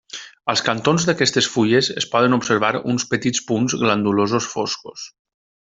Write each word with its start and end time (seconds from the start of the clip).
Als 0.53 0.61
cantons 0.69 1.03
d'aquestes 1.09 1.49
fulles 1.57 1.91
es 2.03 2.07
poden 2.15 2.37
observar 2.39 2.73
uns 2.95 3.07
petits 3.13 3.45
punts 3.53 3.79
glandulosos 3.83 4.49
foscos. 4.57 5.09